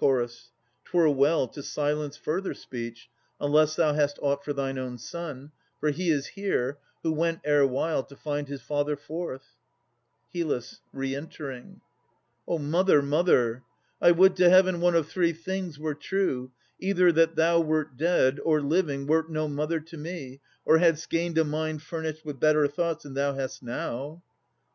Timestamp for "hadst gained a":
20.78-21.44